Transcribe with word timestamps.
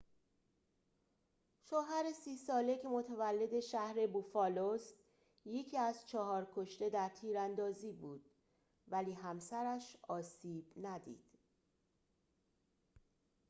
شوهر 1.69 2.11
۳۰ 2.25 2.35
ساله 2.37 2.77
که 2.77 2.87
متولد 2.87 3.59
شهر 3.59 4.07
بوفالو 4.07 4.65
است 4.65 4.95
یکی 5.45 5.77
از 5.77 6.05
چهار 6.05 6.47
کشته 6.55 6.89
در 6.89 7.09
تیراندازی 7.09 7.91
بود 7.93 8.29
ولی 8.87 9.13
همسرش 9.13 9.97
آسیب 10.07 10.65
ندید 10.81 11.39